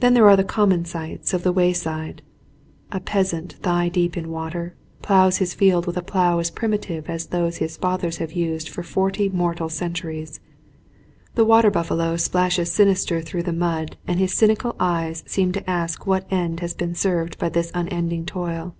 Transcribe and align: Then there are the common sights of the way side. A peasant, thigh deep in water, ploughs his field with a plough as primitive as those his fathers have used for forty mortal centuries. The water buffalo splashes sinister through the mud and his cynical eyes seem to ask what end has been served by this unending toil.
Then 0.00 0.14
there 0.14 0.28
are 0.28 0.34
the 0.34 0.42
common 0.42 0.84
sights 0.84 1.32
of 1.32 1.44
the 1.44 1.52
way 1.52 1.72
side. 1.72 2.20
A 2.90 2.98
peasant, 2.98 3.52
thigh 3.62 3.88
deep 3.88 4.16
in 4.16 4.28
water, 4.28 4.74
ploughs 5.02 5.36
his 5.36 5.54
field 5.54 5.86
with 5.86 5.96
a 5.96 6.02
plough 6.02 6.40
as 6.40 6.50
primitive 6.50 7.08
as 7.08 7.26
those 7.28 7.58
his 7.58 7.76
fathers 7.76 8.16
have 8.16 8.32
used 8.32 8.68
for 8.68 8.82
forty 8.82 9.28
mortal 9.28 9.68
centuries. 9.68 10.40
The 11.36 11.44
water 11.44 11.70
buffalo 11.70 12.16
splashes 12.16 12.72
sinister 12.72 13.20
through 13.20 13.44
the 13.44 13.52
mud 13.52 13.96
and 14.04 14.18
his 14.18 14.34
cynical 14.34 14.74
eyes 14.80 15.22
seem 15.28 15.52
to 15.52 15.70
ask 15.70 16.08
what 16.08 16.26
end 16.32 16.58
has 16.58 16.74
been 16.74 16.96
served 16.96 17.38
by 17.38 17.50
this 17.50 17.70
unending 17.72 18.26
toil. 18.26 18.74